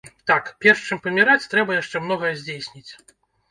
[0.29, 2.91] Так, перш чым паміраць, трэба яшчэ многае здзейсніць.